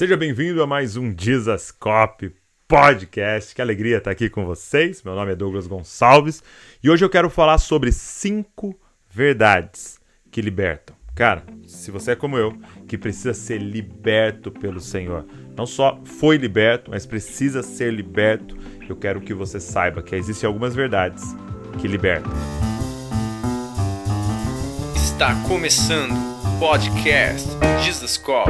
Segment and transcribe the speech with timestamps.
[0.00, 2.34] Seja bem-vindo a mais um Dizascope
[2.66, 3.54] Podcast.
[3.54, 5.02] Que alegria estar aqui com vocês.
[5.02, 6.42] Meu nome é Douglas Gonçalves
[6.82, 8.74] e hoje eu quero falar sobre cinco
[9.10, 10.00] verdades
[10.30, 10.96] que libertam.
[11.14, 12.58] Cara, se você é como eu,
[12.88, 18.56] que precisa ser liberto pelo Senhor, não só foi liberto, mas precisa ser liberto,
[18.88, 21.22] eu quero que você saiba que existem algumas verdades
[21.78, 22.32] que libertam.
[24.96, 26.14] Está começando
[26.56, 27.50] o podcast
[27.84, 28.48] Jesus Cop,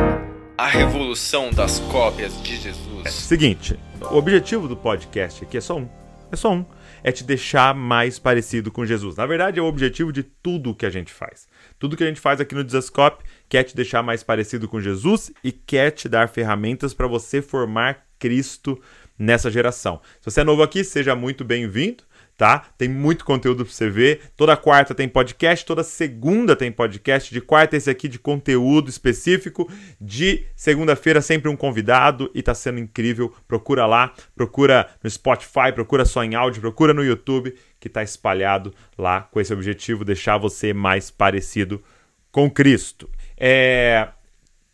[0.61, 3.07] a revolução das cópias de Jesus.
[3.07, 3.81] É, seguinte,
[4.11, 5.89] o objetivo do podcast aqui é só um.
[6.31, 6.67] É só um.
[7.03, 9.17] É te deixar mais parecido com Jesus.
[9.17, 11.49] Na verdade, é o objetivo de tudo que a gente faz.
[11.79, 15.33] Tudo que a gente faz aqui no Desascope quer te deixar mais parecido com Jesus
[15.43, 18.79] e quer te dar ferramentas para você formar Cristo
[19.19, 19.99] nessa geração.
[20.21, 22.05] Se você é novo aqui, seja muito bem-vindo
[22.41, 22.65] tá?
[22.79, 24.33] Tem muito conteúdo para você ver.
[24.35, 27.35] Toda quarta tem podcast, toda segunda tem podcast.
[27.35, 29.71] De quarta esse aqui de conteúdo específico.
[30.01, 33.31] De segunda-feira sempre um convidado e tá sendo incrível.
[33.47, 38.73] Procura lá, procura no Spotify, procura só em áudio, procura no YouTube que tá espalhado
[38.97, 41.83] lá com esse objetivo deixar você mais parecido
[42.33, 43.11] com Cristo.
[43.37, 44.09] É,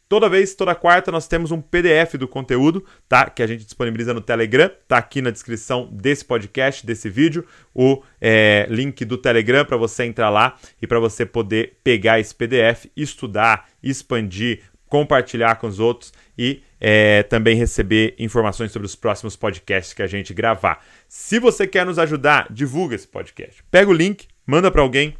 [0.08, 3.28] Toda vez, toda quarta, nós temos um PDF do conteúdo, tá?
[3.28, 4.70] Que a gente disponibiliza no Telegram.
[4.86, 10.04] Tá aqui na descrição desse podcast, desse vídeo, o é, link do Telegram para você
[10.04, 16.12] entrar lá e para você poder pegar esse PDF, estudar, expandir, compartilhar com os outros
[16.38, 20.84] e é, também receber informações sobre os próximos podcasts que a gente gravar.
[21.08, 23.60] Se você quer nos ajudar, divulga esse podcast.
[23.72, 25.16] Pega o link, manda para alguém,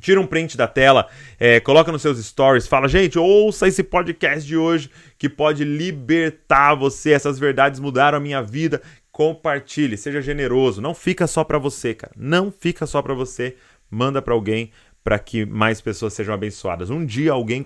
[0.00, 4.46] Tira um print da tela, é, coloca nos seus stories, fala, gente, ouça esse podcast
[4.46, 7.12] de hoje que pode libertar você.
[7.12, 8.82] Essas verdades mudaram a minha vida.
[9.10, 10.82] Compartilhe, seja generoso.
[10.82, 12.12] Não fica só para você, cara.
[12.16, 13.56] Não fica só para você.
[13.90, 14.70] Manda para alguém
[15.04, 16.88] para que mais pessoas sejam abençoadas.
[16.88, 17.62] Um dia alguém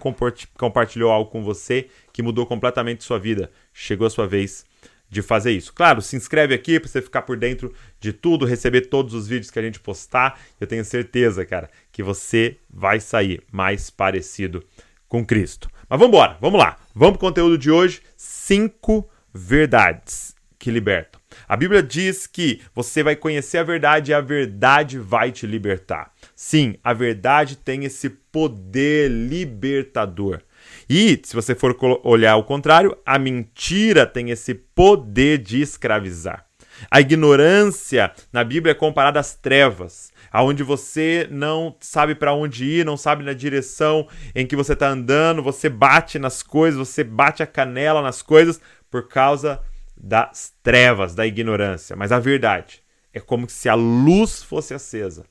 [0.56, 3.50] compartilhou algo com você que mudou completamente sua vida.
[3.72, 4.66] Chegou a sua vez
[5.08, 5.72] de fazer isso.
[5.72, 9.50] Claro, se inscreve aqui para você ficar por dentro de tudo, receber todos os vídeos
[9.50, 10.38] que a gente postar.
[10.60, 14.62] Eu tenho certeza, cara, que você vai sair mais parecido
[15.08, 15.70] com Cristo.
[15.88, 16.76] Mas vamos embora, vamos lá.
[16.94, 18.02] Vamos para o conteúdo de hoje.
[18.16, 21.18] Cinco verdades que libertam.
[21.46, 26.12] A Bíblia diz que você vai conhecer a verdade e a verdade vai te libertar.
[26.34, 30.42] Sim, a verdade tem esse poder libertador.
[30.88, 36.46] E, se você for olhar o contrário, a mentira tem esse poder de escravizar.
[36.90, 42.86] A ignorância na Bíblia é comparada às trevas, aonde você não sabe para onde ir,
[42.86, 47.42] não sabe na direção em que você está andando, você bate nas coisas, você bate
[47.42, 48.60] a canela nas coisas
[48.90, 49.60] por causa
[49.96, 51.96] das trevas, da ignorância.
[51.96, 52.82] Mas a verdade
[53.12, 55.24] é como se a luz fosse acesa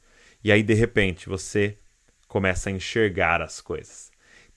[0.44, 1.78] e aí de repente você
[2.28, 4.07] começa a enxergar as coisas.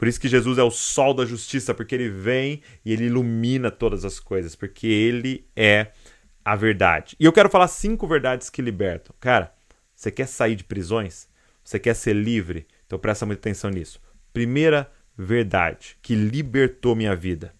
[0.00, 3.70] Por isso que Jesus é o sol da justiça, porque ele vem e ele ilumina
[3.70, 5.88] todas as coisas, porque ele é
[6.42, 7.14] a verdade.
[7.20, 9.14] E eu quero falar cinco verdades que libertam.
[9.20, 9.54] Cara,
[9.94, 11.28] você quer sair de prisões?
[11.62, 12.66] Você quer ser livre?
[12.86, 14.00] Então presta muita atenção nisso.
[14.32, 17.54] Primeira verdade que libertou minha vida.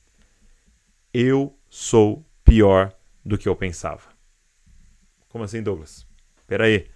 [1.13, 2.91] Eu sou pior
[3.23, 4.09] do que eu pensava.
[5.29, 6.07] Como assim, Douglas?
[6.47, 6.87] Peraí.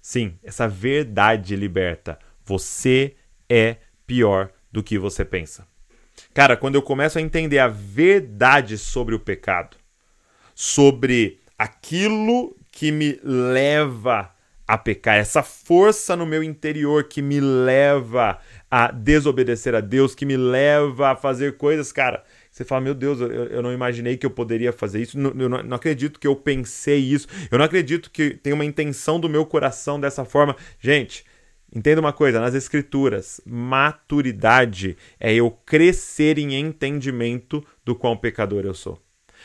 [0.00, 2.18] Sim, essa verdade liberta.
[2.46, 3.14] Você
[3.46, 5.66] é pior do que você pensa.
[6.34, 9.74] Cara, quando eu começo a entender a verdade sobre o pecado,
[10.54, 14.30] sobre aquilo que me leva
[14.68, 18.38] a pecar, essa força no meu interior que me leva
[18.70, 22.22] a desobedecer a Deus, que me leva a fazer coisas, cara.
[22.50, 25.62] Você fala, meu Deus, eu, eu não imaginei que eu poderia fazer isso, eu não,
[25.62, 29.46] não acredito que eu pensei isso, eu não acredito que tem uma intenção do meu
[29.46, 30.54] coração dessa forma.
[30.78, 31.24] Gente,
[31.74, 38.74] Entenda uma coisa, nas escrituras, maturidade é eu crescer em entendimento do quão pecador eu
[38.74, 39.00] sou.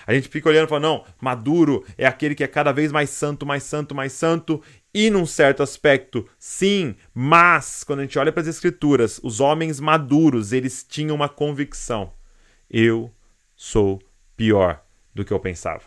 [0.05, 3.09] A gente fica olhando e fala, não, maduro é aquele que é cada vez mais
[3.09, 4.61] santo, mais santo, mais santo,
[4.93, 9.79] e num certo aspecto, sim, mas quando a gente olha para as escrituras, os homens
[9.79, 12.13] maduros, eles tinham uma convicção.
[12.69, 13.11] Eu
[13.55, 14.01] sou
[14.35, 15.84] pior do que eu pensava.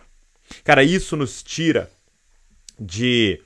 [0.63, 1.91] Cara, isso nos tira
[2.79, 3.41] de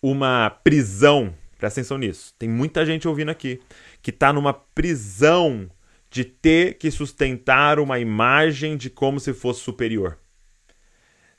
[0.00, 1.34] uma prisão
[1.64, 2.34] Presta atenção nisso.
[2.38, 3.58] Tem muita gente ouvindo aqui
[4.02, 5.70] que está numa prisão
[6.10, 10.18] de ter que sustentar uma imagem de como se fosse superior.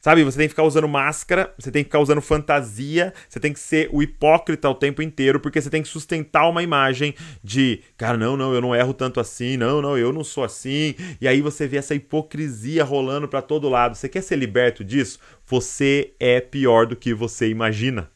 [0.01, 3.53] Sabe, você tem que ficar usando máscara, você tem que ficar usando fantasia, você tem
[3.53, 7.13] que ser o hipócrita o tempo inteiro, porque você tem que sustentar uma imagem
[7.43, 10.95] de, cara, não, não, eu não erro tanto assim, não, não, eu não sou assim.
[11.21, 13.93] E aí você vê essa hipocrisia rolando para todo lado.
[13.93, 15.19] Você quer ser liberto disso?
[15.45, 18.09] Você é pior do que você imagina.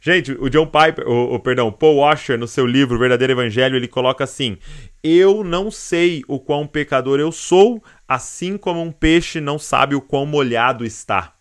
[0.00, 3.88] Gente, o John Piper, o, o, perdão, Paul Washer, no seu livro Verdadeiro Evangelho, ele
[3.88, 4.58] coloca assim:
[5.02, 10.00] Eu não sei o quão pecador eu sou assim como um peixe não sabe o
[10.00, 11.34] quão molhado está.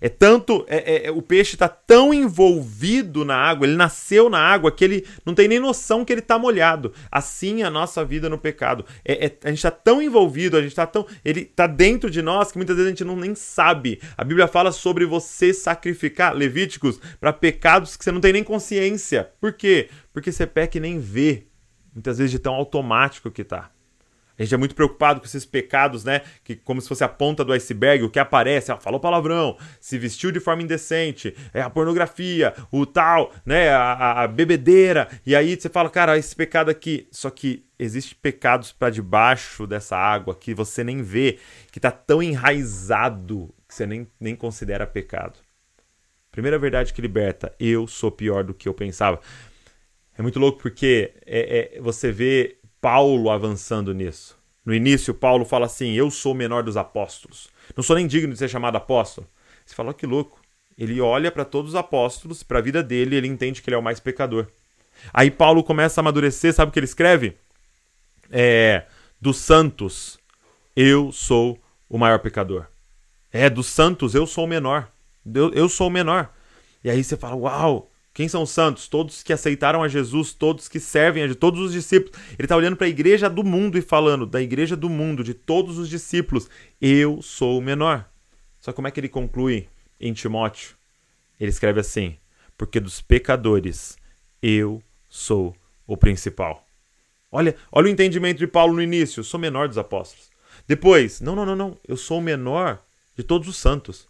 [0.00, 0.64] É tanto.
[0.68, 5.06] É, é, o peixe está tão envolvido na água, ele nasceu na água, que ele
[5.24, 6.92] não tem nem noção que ele está molhado.
[7.10, 8.84] Assim é a nossa vida no pecado.
[9.04, 11.06] É, é a gente está tão envolvido, a gente está tão.
[11.24, 14.00] Ele está dentro de nós que muitas vezes a gente não nem sabe.
[14.16, 19.30] A Bíblia fala sobre você sacrificar Levíticos para pecados que você não tem nem consciência.
[19.40, 19.88] Por quê?
[20.12, 21.46] Porque você peca e nem vê.
[21.94, 23.70] Muitas vezes de tão automático que está.
[24.38, 26.22] A gente é muito preocupado com esses pecados, né?
[26.42, 29.96] Que como se fosse a ponta do iceberg, o que aparece, ah, falou palavrão, se
[29.96, 33.70] vestiu de forma indecente, é a pornografia, o tal, né?
[33.70, 35.08] A, a bebedeira.
[35.24, 37.06] E aí você fala, cara, esse pecado aqui.
[37.12, 41.38] Só que existe pecados para debaixo dessa água que você nem vê,
[41.70, 45.38] que tá tão enraizado que você nem, nem considera pecado.
[46.32, 49.20] Primeira verdade que liberta, eu sou pior do que eu pensava.
[50.18, 54.36] É muito louco porque é, é, você vê Paulo avançando nisso.
[54.62, 57.48] No início, Paulo fala assim: Eu sou o menor dos apóstolos.
[57.74, 59.26] Não sou nem digno de ser chamado apóstolo.
[59.64, 60.38] Você fala, que louco.
[60.76, 63.78] Ele olha para todos os apóstolos, para a vida dele, ele entende que ele é
[63.78, 64.48] o mais pecador.
[65.14, 67.38] Aí Paulo começa a amadurecer, sabe o que ele escreve?
[68.30, 68.84] É,
[69.18, 70.18] dos santos,
[70.76, 71.58] eu sou
[71.88, 72.66] o maior pecador.
[73.32, 74.92] É, dos santos, eu sou o menor.
[75.34, 76.30] Eu, eu sou o menor.
[76.82, 78.86] E aí você fala, uau, quem são os santos?
[78.86, 82.16] Todos que aceitaram a Jesus, todos que servem a Jesus, todos os discípulos.
[82.38, 85.34] Ele está olhando para a igreja do mundo e falando, da igreja do mundo, de
[85.34, 86.48] todos os discípulos,
[86.80, 88.08] eu sou o menor.
[88.60, 89.66] Só como é que ele conclui
[90.00, 90.76] em Timóteo?
[91.40, 92.16] Ele escreve assim:
[92.56, 93.98] porque dos pecadores
[94.40, 94.80] eu
[95.10, 96.64] sou o principal.
[97.32, 100.30] Olha, olha o entendimento de Paulo no início, eu sou menor dos apóstolos.
[100.68, 102.80] Depois, não, não, não, não, eu sou o menor
[103.16, 104.06] de todos os santos.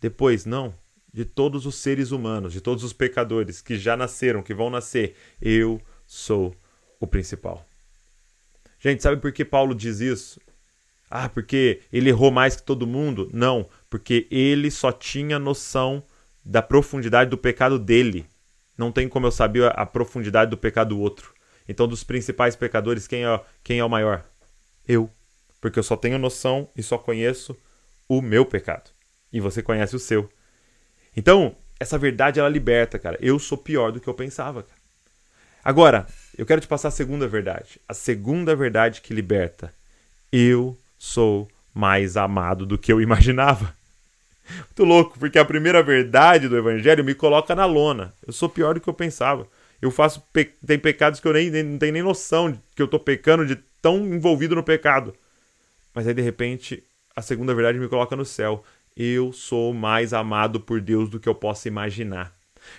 [0.00, 0.74] Depois, não,
[1.14, 5.14] de todos os seres humanos, de todos os pecadores que já nasceram, que vão nascer,
[5.40, 6.52] eu sou
[6.98, 7.64] o principal.
[8.80, 10.40] Gente, sabe por que Paulo diz isso?
[11.08, 13.30] Ah, porque ele errou mais que todo mundo?
[13.32, 16.02] Não, porque ele só tinha noção
[16.44, 18.26] da profundidade do pecado dele.
[18.76, 21.32] Não tem como eu saber a profundidade do pecado do outro.
[21.68, 24.24] Então, dos principais pecadores, quem é, quem é o maior?
[24.86, 25.08] Eu.
[25.60, 27.56] Porque eu só tenho noção e só conheço
[28.08, 28.90] o meu pecado.
[29.32, 30.28] E você conhece o seu.
[31.16, 33.18] Então, essa verdade ela liberta, cara.
[33.20, 34.80] Eu sou pior do que eu pensava, cara.
[35.64, 36.06] Agora,
[36.36, 37.80] eu quero te passar a segunda verdade.
[37.88, 39.72] A segunda verdade que liberta.
[40.30, 43.74] Eu sou mais amado do que eu imaginava.
[44.66, 48.12] Muito louco, porque a primeira verdade do evangelho me coloca na lona.
[48.26, 49.46] Eu sou pior do que eu pensava.
[49.80, 50.44] Eu faço pe...
[50.66, 53.46] tem pecados que eu nem, nem não tenho nem noção de que eu tô pecando
[53.46, 55.14] de tão envolvido no pecado.
[55.94, 56.82] Mas aí de repente
[57.14, 58.64] a segunda verdade me coloca no céu
[58.96, 62.32] eu sou mais amado por Deus do que eu possa imaginar.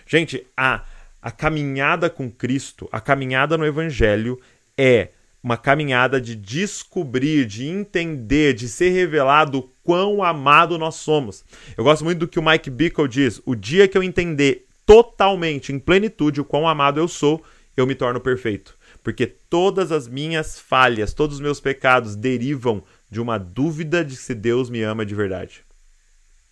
[0.06, 0.84] Gente, a,
[1.22, 4.40] a caminhada com Cristo, a caminhada no Evangelho
[4.78, 5.10] é
[5.44, 11.44] uma caminhada de descobrir, de entender, de ser revelado quão amado nós somos.
[11.78, 15.72] Eu gosto muito do que o Mike Bickle diz: o dia que eu entender totalmente,
[15.72, 17.44] em plenitude, o quão amado eu sou,
[17.76, 18.76] eu me torno perfeito.
[19.04, 24.34] Porque todas as minhas falhas, todos os meus pecados derivam de uma dúvida de se
[24.34, 25.65] Deus me ama de verdade.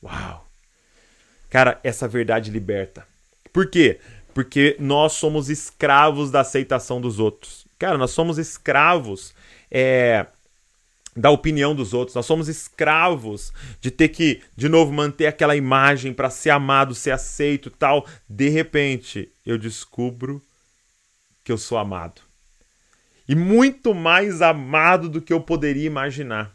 [0.03, 0.47] Uau!
[1.49, 3.07] Cara, essa verdade liberta.
[3.51, 3.99] Por quê?
[4.33, 7.65] Porque nós somos escravos da aceitação dos outros.
[7.77, 9.33] Cara, nós somos escravos
[9.69, 10.25] é,
[11.15, 12.15] da opinião dos outros.
[12.15, 17.11] Nós somos escravos de ter que, de novo, manter aquela imagem para ser amado, ser
[17.11, 18.05] aceito tal.
[18.27, 20.41] De repente, eu descubro
[21.43, 22.21] que eu sou amado.
[23.27, 26.51] E muito mais amado do que eu poderia imaginar.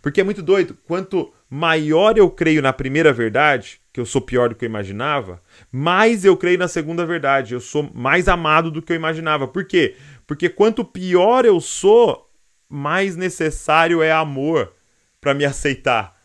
[0.00, 0.76] Porque é muito doido.
[0.86, 5.42] Quanto maior eu creio na primeira verdade, que eu sou pior do que eu imaginava,
[5.70, 9.46] mais eu creio na segunda verdade, eu sou mais amado do que eu imaginava.
[9.46, 9.94] Por quê?
[10.26, 12.26] Porque quanto pior eu sou,
[12.70, 14.72] mais necessário é amor
[15.20, 16.18] para me aceitar.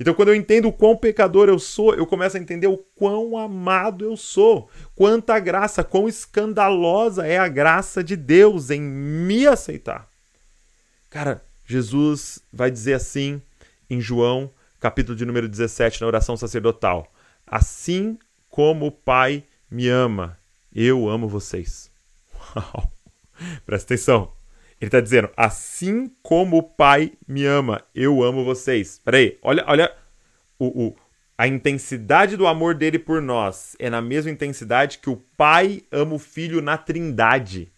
[0.00, 3.38] Então, quando eu entendo o quão pecador eu sou, eu começo a entender o quão
[3.38, 10.08] amado eu sou, quanta graça, quão escandalosa é a graça de Deus em me aceitar.
[11.08, 13.40] Cara, Jesus vai dizer assim
[13.88, 14.50] em João
[14.82, 17.06] capítulo de número 17, na oração sacerdotal.
[17.46, 20.36] Assim como o Pai me ama,
[20.74, 21.88] eu amo vocês.
[22.34, 22.92] Uau!
[23.64, 24.32] Presta atenção.
[24.80, 29.00] Ele está dizendo, assim como o Pai me ama, eu amo vocês.
[29.04, 29.94] Peraí, olha, olha
[30.58, 30.96] o, o,
[31.38, 36.14] a intensidade do amor dele por nós é na mesma intensidade que o Pai ama
[36.14, 37.72] o Filho na Trindade.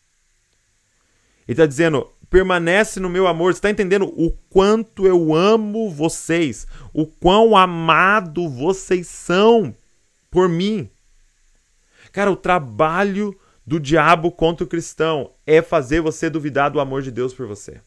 [1.46, 3.52] Ele está dizendo, permanece no meu amor.
[3.52, 9.75] Você está entendendo o quanto eu amo vocês, o quão amado vocês são
[10.31, 10.88] por mim.
[12.12, 17.11] Cara, o trabalho do diabo contra o cristão é fazer você duvidar do amor de
[17.11, 17.81] Deus por você.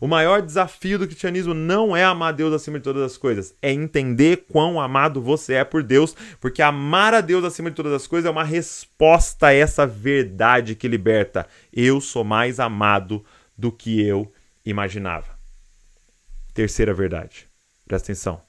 [0.00, 3.72] O maior desafio do cristianismo não é amar Deus acima de todas as coisas, é
[3.72, 8.06] entender quão amado você é por Deus, porque amar a Deus acima de todas as
[8.06, 11.46] coisas é uma resposta a essa verdade que liberta.
[11.72, 13.24] Eu sou mais amado
[13.56, 14.32] do que eu
[14.64, 15.38] imaginava.
[16.54, 17.48] Terceira verdade.
[17.86, 18.42] Presta atenção.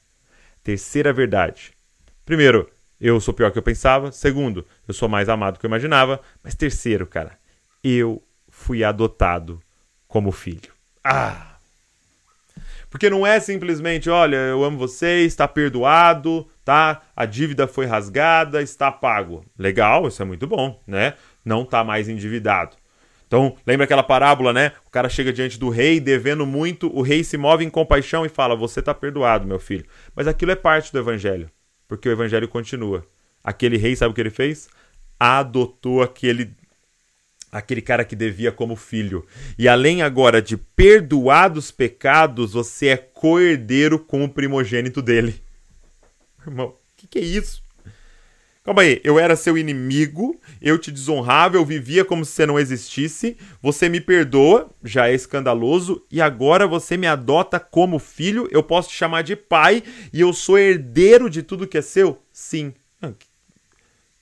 [0.64, 1.74] Terceira verdade.
[2.26, 2.70] Primeiro,
[3.00, 4.12] eu sou pior que eu pensava.
[4.12, 6.22] Segundo, eu sou mais amado do que eu imaginava.
[6.42, 7.38] Mas terceiro, cara,
[7.84, 9.60] eu fui adotado
[10.08, 10.72] como filho.
[11.04, 11.58] Ah!
[12.90, 17.02] Porque não é simplesmente, olha, eu amo você, está perdoado, tá?
[17.16, 19.44] A dívida foi rasgada, está pago.
[19.58, 21.16] Legal, isso é muito bom, né?
[21.44, 22.78] Não está mais endividado.
[23.34, 24.74] Então, lembra aquela parábola, né?
[24.86, 28.30] O cara chega diante do rei devendo muito, o rei se move em compaixão e
[28.30, 29.86] fala: Você está perdoado, meu filho.
[30.16, 31.50] Mas aquilo é parte do evangelho,
[31.88, 33.04] porque o evangelho continua.
[33.44, 34.70] Aquele rei, sabe o que ele fez?
[35.20, 36.52] Adotou aquele
[37.52, 39.26] aquele cara que devia como filho.
[39.58, 45.42] E além agora de perdoados pecados, você é coerdeiro com o primogênito dele.
[46.46, 47.63] Irmão, o que, que é isso?
[48.64, 52.58] Calma aí, eu era seu inimigo, eu te desonrava, eu vivia como se você não
[52.58, 58.64] existisse, você me perdoa, já é escandaloso, e agora você me adota como filho, eu
[58.64, 62.24] posso te chamar de pai, e eu sou herdeiro de tudo que é seu?
[62.32, 62.74] Sim.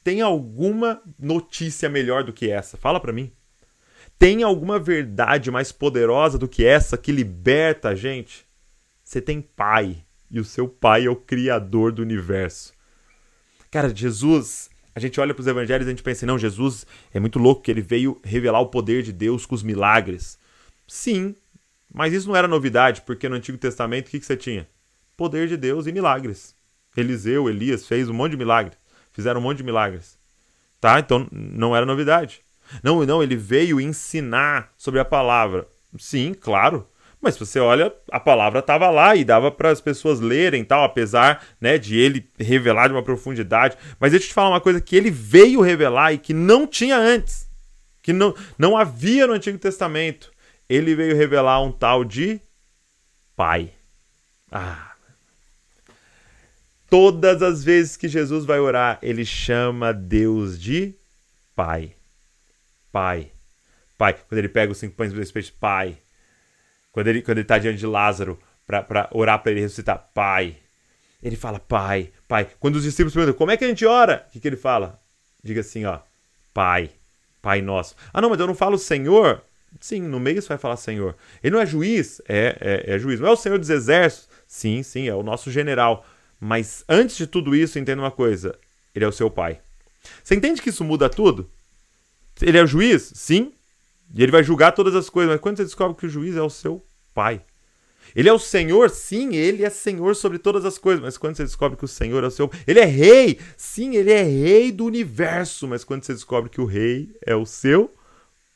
[0.04, 2.78] Tem alguma notícia melhor do que essa?
[2.78, 3.32] Fala para mim.
[4.18, 8.48] Tem alguma verdade mais poderosa do que essa que liberta a gente?
[9.04, 12.74] Você tem pai e o seu pai é o criador do universo.
[13.72, 17.20] Cara, Jesus, a gente olha para os evangelhos e a gente pensa, não, Jesus é
[17.20, 20.38] muito louco que ele veio revelar o poder de Deus com os milagres.
[20.88, 21.36] Sim,
[21.92, 24.68] mas isso não era novidade, porque no Antigo Testamento o que, que você tinha?
[25.18, 26.54] Poder de Deus e milagres.
[26.96, 30.18] Eliseu, Elias fez um monte de milagres fizeram um monte de milagres.
[30.80, 31.00] Tá?
[31.00, 32.42] Então não era novidade.
[32.82, 35.68] Não, não, ele veio ensinar sobre a palavra.
[36.00, 36.88] Sim, claro.
[37.22, 41.46] Mas você olha, a palavra estava lá e dava para as pessoas lerem tal, apesar
[41.62, 43.78] né, de ele revelar de uma profundidade.
[44.00, 46.98] Mas deixa eu te falar uma coisa que ele veio revelar e que não tinha
[46.98, 47.48] antes.
[48.02, 50.32] Que não, não havia no Antigo Testamento.
[50.68, 52.42] Ele veio revelar um tal de
[53.36, 53.72] Pai.
[54.52, 54.92] Ah,
[56.92, 60.94] Todas as vezes que Jesus vai orar, ele chama Deus de
[61.56, 61.94] Pai.
[62.92, 63.32] Pai.
[63.98, 64.14] Pai.
[64.28, 65.98] Quando ele pega os cinco pães e os peixes, Pai.
[66.92, 70.58] Quando ele quando ele está diante de Lázaro para orar para ele ressuscitar, Pai.
[71.22, 72.48] Ele fala Pai, Pai.
[72.60, 75.00] Quando os discípulos perguntam como é que a gente ora, o que, que ele fala?
[75.44, 76.00] Diga assim, ó,
[76.54, 76.90] Pai,
[77.42, 77.96] Pai nosso.
[78.14, 79.42] Ah, não, mas eu não falo Senhor.
[79.80, 81.16] Sim, no meio você vai falar Senhor.
[81.44, 82.22] Ele não é juiz?
[82.28, 82.58] É,
[82.88, 83.20] é, é juiz.
[83.20, 84.30] Não é o Senhor dos Exércitos?
[84.48, 86.06] Sim, sim, é o nosso general.
[86.40, 88.58] Mas antes de tudo isso, entenda uma coisa:
[88.94, 89.62] ele é o seu pai.
[90.24, 91.50] Você entende que isso muda tudo?
[92.42, 93.12] Ele é o juiz?
[93.16, 93.54] Sim.
[94.14, 95.32] E ele vai julgar todas as coisas.
[95.32, 97.42] Mas quando você descobre que o juiz é o seu pai?
[98.16, 98.90] Ele é o Senhor?
[98.90, 101.02] Sim, ele é Senhor sobre todas as coisas.
[101.02, 102.52] Mas quando você descobre que o Senhor é o seu.
[102.68, 103.40] Ele é rei?
[103.56, 105.68] Sim, ele é rei do universo.
[105.68, 107.94] Mas quando você descobre que o rei é o seu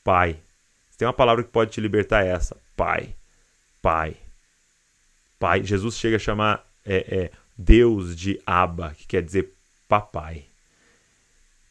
[0.03, 0.39] pai.
[0.97, 3.15] Tem uma palavra que pode te libertar é essa: pai.
[3.81, 4.15] Pai.
[5.39, 5.63] Pai.
[5.63, 9.53] Jesus chega a chamar é, é, Deus de Abba, que quer dizer
[9.87, 10.45] papai.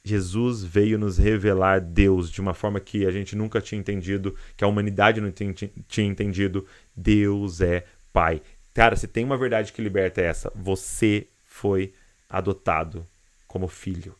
[0.04, 4.62] Jesus veio nos revelar Deus de uma forma que a gente nunca tinha entendido, que
[4.62, 6.66] a humanidade não tinha entendido.
[6.94, 8.42] Deus é Pai.
[8.74, 11.94] Cara, se tem uma verdade que liberta é essa: você foi
[12.28, 13.06] adotado
[13.48, 14.14] como filho.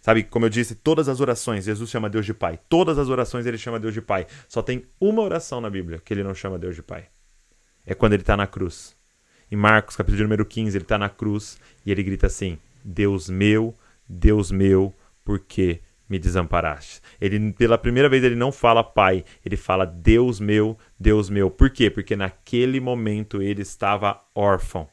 [0.00, 2.58] Sabe, como eu disse, todas as orações, Jesus chama Deus de Pai.
[2.68, 4.26] Todas as orações ele chama Deus de Pai.
[4.48, 7.06] Só tem uma oração na Bíblia que ele não chama Deus de Pai.
[7.84, 8.96] É quando ele está na cruz.
[9.52, 13.76] Em Marcos, capítulo número 15, ele está na cruz e ele grita assim: Deus meu,
[14.10, 14.92] Deus meu,
[15.24, 17.00] por que me desamparaste?
[17.20, 21.48] Ele, pela primeira vez, ele não fala pai, ele fala Deus meu, Deus meu.
[21.48, 21.88] Por quê?
[21.88, 24.88] Porque naquele momento ele estava órfão,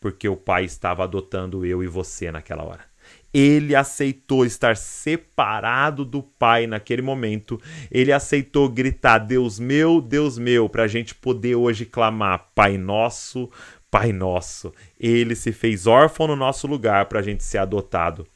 [0.00, 2.88] porque o pai estava adotando eu e você naquela hora
[3.32, 7.60] ele aceitou estar separado do Pai naquele momento.
[7.90, 13.50] Ele aceitou gritar: Deus meu, Deus meu, para a gente poder hoje clamar: Pai nosso,
[13.90, 14.72] Pai Nosso.
[14.98, 18.26] Ele se fez órfão no nosso lugar para a gente ser adotado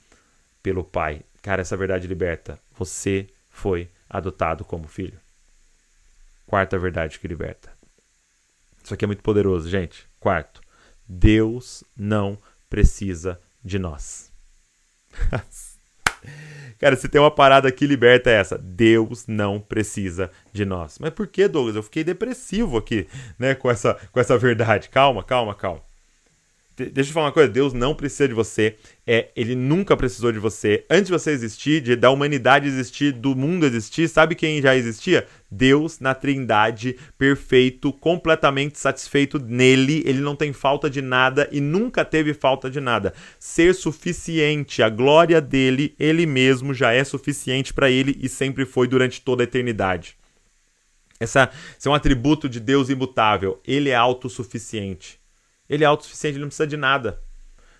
[0.63, 1.23] pelo Pai.
[1.43, 2.59] Cara, essa verdade liberta.
[2.79, 5.19] Você foi adotado como filho.
[6.47, 7.73] Quarta verdade que liberta.
[8.83, 10.07] Isso aqui é muito poderoso, gente.
[10.21, 10.61] Quarto,
[11.09, 12.39] Deus não
[12.69, 14.31] precisa de nós.
[16.79, 18.59] Cara, se tem uma parada que liberta é essa.
[18.59, 20.99] Deus não precisa de nós.
[20.99, 21.77] Mas por que, Douglas?
[21.77, 24.89] Eu fiquei depressivo aqui, né, com essa, com essa verdade.
[24.89, 25.81] Calma, calma, calma.
[26.77, 28.77] Deixa eu falar uma coisa, Deus não precisa de você,
[29.07, 30.85] é, ele nunca precisou de você.
[30.89, 35.27] Antes de você existir, de, da humanidade existir, do mundo existir, sabe quem já existia?
[35.51, 42.05] Deus na Trindade, perfeito, completamente satisfeito nele, ele não tem falta de nada e nunca
[42.05, 43.13] teve falta de nada.
[43.39, 48.89] Ser suficiente, a glória dele, ele mesmo já é suficiente para ele e sempre foi
[48.89, 50.17] durante toda a eternidade.
[51.23, 53.61] Essa, esse é um atributo de Deus imutável.
[53.65, 55.22] Ele é autossuficiente.
[55.69, 57.23] Ele é autossuficiente, ele não precisa de nada.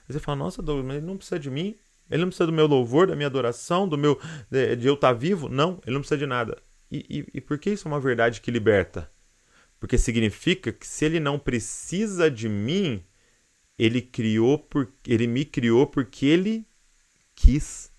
[0.09, 1.77] Você fala, nossa, Douglas, mas ele não precisa de mim?
[2.11, 4.21] Ele não precisa do meu louvor, da minha adoração, do meu
[4.51, 5.49] de, de eu estar vivo?
[5.49, 6.59] Não, ele não precisa de nada.
[6.91, 9.11] E, e, e por que isso é uma verdade que liberta?
[9.81, 13.03] Porque significa que se ele não precisa de mim,
[13.79, 16.67] ele criou por, ele me criou porque ele
[17.35, 17.91] quis.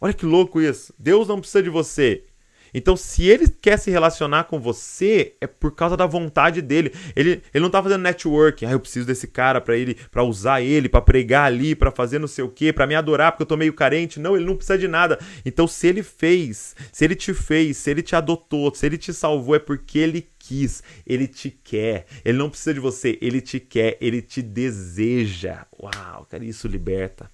[0.00, 0.94] Olha que louco isso.
[0.98, 2.26] Deus não precisa de você.
[2.72, 6.92] Então, se ele quer se relacionar com você, é por causa da vontade dele.
[7.14, 8.66] Ele, ele não tá fazendo networking.
[8.66, 12.18] Ah, eu preciso desse cara para ele, para usar ele, para pregar ali, para fazer
[12.18, 14.20] não sei o quê, para me adorar porque eu tô meio carente.
[14.20, 15.18] Não, ele não precisa de nada.
[15.44, 19.12] Então, se ele fez, se ele te fez, se ele te adotou, se ele te
[19.12, 22.06] salvou, é porque ele quis, ele te quer.
[22.24, 25.66] Ele não precisa de você, ele te quer, ele te deseja.
[25.78, 27.30] Uau, cara, isso liberta.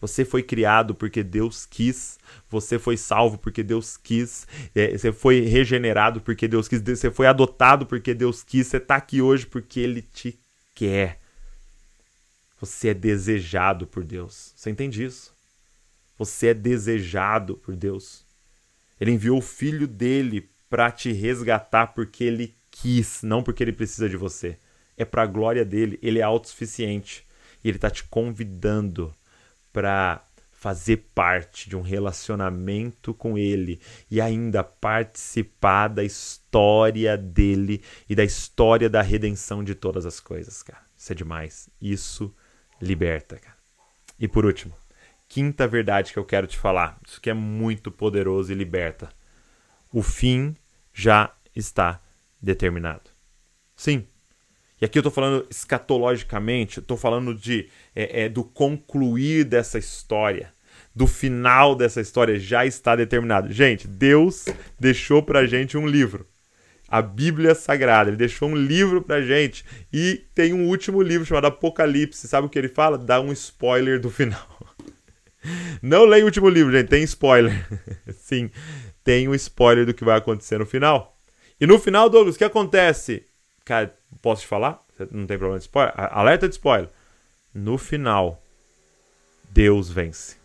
[0.00, 2.18] Você foi criado porque Deus quis.
[2.48, 4.46] Você foi salvo porque Deus quis.
[4.74, 6.80] É, você foi regenerado porque Deus quis.
[6.80, 8.66] Você foi adotado porque Deus quis.
[8.66, 10.38] Você está aqui hoje porque Ele te
[10.74, 11.20] quer.
[12.60, 14.52] Você é desejado por Deus.
[14.56, 15.32] Você entende isso?
[16.18, 18.24] Você é desejado por Deus.
[19.00, 24.08] Ele enviou o filho dele para te resgatar porque ele quis, não porque ele precisa
[24.08, 24.58] de você.
[24.96, 25.98] É para a glória dele.
[26.02, 27.26] Ele é autossuficiente.
[27.64, 29.14] E ele está te convidando
[29.72, 30.24] para
[30.60, 38.22] fazer parte de um relacionamento com ele e ainda participar da história dele e da
[38.22, 40.82] história da redenção de todas as coisas, cara.
[40.94, 41.70] Isso é demais.
[41.80, 42.34] Isso
[42.78, 43.56] liberta, cara.
[44.18, 44.74] E por último,
[45.26, 47.00] quinta verdade que eu quero te falar.
[47.06, 49.08] Isso que é muito poderoso e liberta.
[49.90, 50.54] O fim
[50.92, 52.02] já está
[52.38, 53.10] determinado.
[53.74, 54.06] Sim,
[54.80, 60.52] e aqui eu estou falando escatologicamente, estou falando de é, é, do concluir dessa história,
[60.94, 63.52] do final dessa história já está determinado.
[63.52, 64.46] Gente, Deus
[64.78, 66.26] deixou para gente um livro,
[66.88, 68.10] a Bíblia Sagrada.
[68.10, 72.26] Ele deixou um livro para gente e tem um último livro chamado Apocalipse.
[72.26, 72.98] Sabe o que ele fala?
[72.98, 74.46] Dá um spoiler do final.
[75.80, 76.88] Não leia o último livro, gente.
[76.88, 77.66] Tem spoiler.
[78.16, 78.50] Sim,
[79.04, 81.16] tem um spoiler do que vai acontecer no final.
[81.60, 83.26] E no final, Douglas, o que acontece?
[83.64, 84.82] Cara, posso te falar?
[85.10, 85.94] Não tem problema de spoiler?
[85.96, 86.88] Alerta de spoiler.
[87.54, 88.42] No final,
[89.50, 90.40] Deus vence.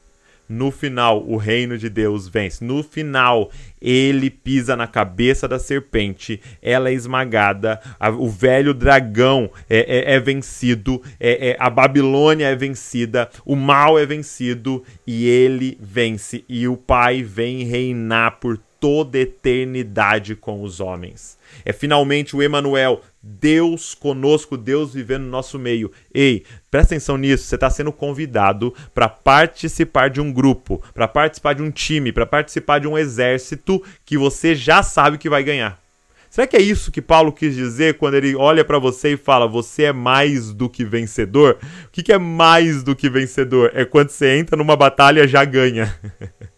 [0.47, 2.63] No final, o reino de Deus vence.
[2.63, 3.49] No final,
[3.82, 10.15] ele pisa na cabeça da serpente, ela é esmagada, a, o velho dragão é, é,
[10.15, 16.45] é vencido, é, é, a Babilônia é vencida, o mal é vencido e ele vence.
[16.47, 21.39] E o Pai vem reinar por toda eternidade com os homens.
[21.65, 25.91] É finalmente o Emanuel, Deus conosco, Deus vivendo no nosso meio.
[26.13, 31.54] Ei, presta atenção nisso, você está sendo convidado para participar de um grupo, para participar
[31.54, 35.82] de um time, para participar de um exército que você já sabe que vai ganhar.
[36.30, 39.48] Será que é isso que Paulo quis dizer quando ele olha para você e fala:
[39.48, 41.58] Você é mais do que vencedor?
[41.88, 43.71] O que, que é mais do que vencedor?
[43.74, 45.91] É quando você entra numa batalha já ganha.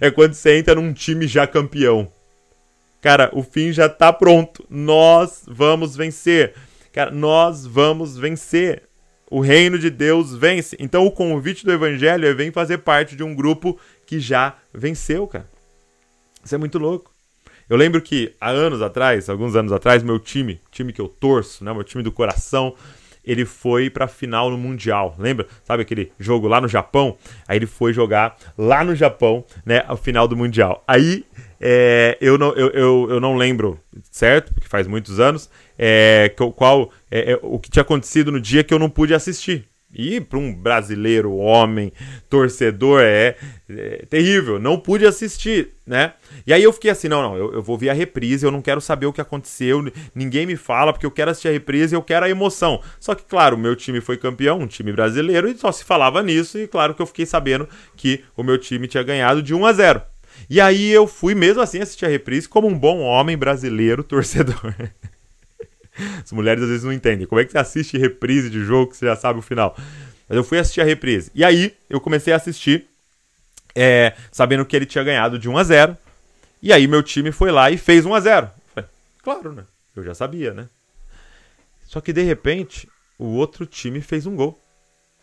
[0.00, 2.10] é quando você entra num time já campeão.
[3.00, 4.64] Cara, o fim já tá pronto.
[4.70, 6.54] Nós vamos vencer.
[6.92, 8.84] Cara, nós vamos vencer.
[9.30, 10.76] O reino de Deus vence.
[10.78, 15.26] Então o convite do evangelho é vem fazer parte de um grupo que já venceu,
[15.26, 15.48] cara.
[16.44, 17.12] Isso é muito louco.
[17.68, 21.64] Eu lembro que há anos atrás, alguns anos atrás, meu time, time que eu torço,
[21.64, 22.74] né, meu time do coração,
[23.24, 25.14] ele foi pra final no Mundial.
[25.18, 25.46] Lembra?
[25.64, 27.16] Sabe aquele jogo lá no Japão?
[27.46, 29.84] Aí ele foi jogar lá no Japão, né?
[29.86, 30.82] A final do Mundial.
[30.86, 31.24] Aí
[31.60, 33.78] é, eu, não, eu, eu, eu não lembro,
[34.10, 34.52] certo?
[34.52, 35.48] Porque faz muitos anos.
[35.78, 39.68] É, qual é, é, o que tinha acontecido no dia que eu não pude assistir.
[39.94, 41.92] E para um brasileiro, homem,
[42.28, 43.36] torcedor, é,
[43.68, 44.58] é, terrível.
[44.58, 46.14] Não pude assistir, né?
[46.46, 48.62] E aí eu fiquei assim: não, não, eu, eu, vou ver a reprise, eu não
[48.62, 51.96] quero saber o que aconteceu, ninguém me fala, porque eu quero assistir a reprise e
[51.96, 52.80] eu quero a emoção.
[52.98, 56.58] Só que, claro, meu time foi campeão, um time brasileiro, e só se falava nisso,
[56.58, 59.72] e claro que eu fiquei sabendo que o meu time tinha ganhado de 1 a
[59.72, 60.02] 0.
[60.48, 64.74] E aí eu fui mesmo assim assistir a reprise como um bom homem brasileiro torcedor.
[66.22, 67.26] As mulheres às vezes não entendem.
[67.26, 69.76] Como é que você assiste reprise de jogo que você já sabe o final?
[70.28, 71.30] Mas eu fui assistir a reprise.
[71.34, 72.88] E aí eu comecei a assistir,
[73.74, 75.96] é, sabendo que ele tinha ganhado de 1 a 0
[76.62, 78.88] E aí meu time foi lá e fez 1 a 0 Falei,
[79.22, 79.64] Claro, né?
[79.94, 80.68] Eu já sabia, né?
[81.86, 84.58] Só que de repente, o outro time fez um gol.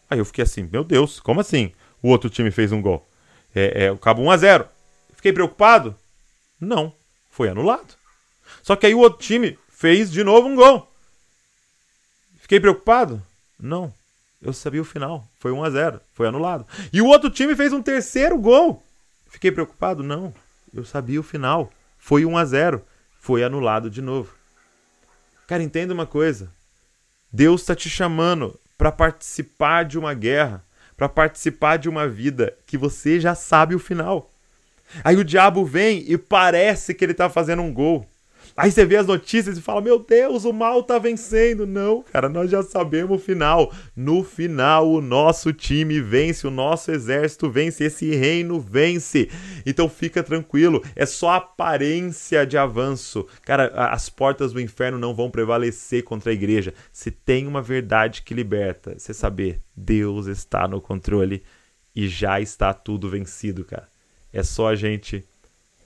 [0.10, 1.72] Aí eu fiquei assim, meu Deus, como assim?
[2.02, 3.08] O outro time fez um gol.
[3.56, 4.66] É, é, acabou 1 a 0
[5.16, 5.96] Fiquei preocupado?
[6.60, 6.94] Não,
[7.30, 7.96] foi anulado.
[8.62, 10.92] Só que aí o outro time fez de novo um gol.
[12.42, 13.24] Fiquei preocupado?
[13.58, 13.94] Não.
[14.42, 15.26] Eu sabia o final.
[15.40, 16.68] Foi 1 a 0 Foi anulado.
[16.92, 18.84] E o outro time fez um terceiro gol.
[19.30, 20.04] Fiquei preocupado?
[20.04, 20.34] Não.
[20.74, 21.72] Eu sabia o final.
[21.98, 22.86] Foi 1 a 0
[23.22, 24.34] Foi anulado de novo.
[25.48, 26.52] Cara, entenda uma coisa.
[27.32, 30.62] Deus está te chamando para participar de uma guerra,
[30.98, 34.30] para participar de uma vida que você já sabe o final.
[35.06, 38.09] Aí o diabo vem e parece que ele está fazendo um gol.
[38.60, 41.66] Aí você vê as notícias e fala: Meu Deus, o mal tá vencendo.
[41.66, 43.74] Não, cara, nós já sabemos o final.
[43.96, 49.30] No final, o nosso time vence, o nosso exército vence, esse reino vence.
[49.66, 53.26] Então fica tranquilo, é só aparência de avanço.
[53.44, 56.74] Cara, as portas do inferno não vão prevalecer contra a igreja.
[56.92, 61.44] Se tem uma verdade que liberta, você saber, Deus está no controle
[61.96, 63.88] e já está tudo vencido, cara.
[64.34, 65.24] É só a gente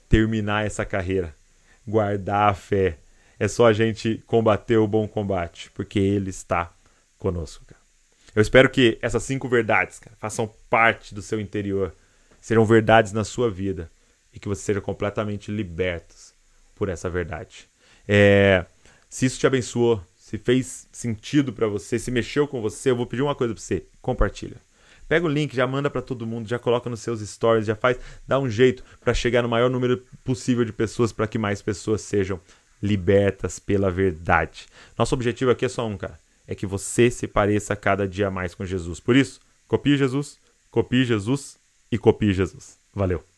[0.08, 1.36] terminar essa carreira
[1.86, 2.98] guardar a fé.
[3.38, 6.72] É só a gente combater o bom combate, porque Ele está
[7.18, 7.64] conosco.
[7.64, 7.80] Cara.
[8.34, 11.94] Eu espero que essas cinco verdades cara, façam parte do seu interior,
[12.40, 13.90] serão verdades na sua vida
[14.32, 16.14] e que você seja completamente liberto
[16.74, 17.68] por essa verdade.
[18.06, 18.66] É,
[19.08, 23.06] se isso te abençoou, se fez sentido para você, se mexeu com você, eu vou
[23.06, 24.56] pedir uma coisa para você: compartilha.
[25.08, 27.98] Pega o link, já manda para todo mundo, já coloca nos seus stories, já faz,
[28.26, 32.00] dá um jeito para chegar no maior número possível de pessoas para que mais pessoas
[32.00, 32.40] sejam
[32.82, 34.66] libertas pela verdade.
[34.98, 38.54] Nosso objetivo aqui é só um, cara, é que você se pareça cada dia mais
[38.54, 39.00] com Jesus.
[39.00, 40.38] Por isso, copie Jesus,
[40.70, 41.56] copie Jesus
[41.90, 42.78] e copie Jesus.
[42.94, 43.33] Valeu.